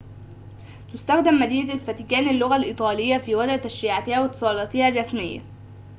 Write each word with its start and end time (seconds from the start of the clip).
تستخدم 0.93 1.33
مدينة 1.39 1.73
الفاتيكان 1.73 2.29
اللغةَ 2.29 2.55
الإيطالية 2.55 3.17
في 3.17 3.35
وضع 3.35 3.55
تشريعاتها 3.57 4.19
واتّصالاتها 4.21 4.87
الرّسمية 4.87 5.41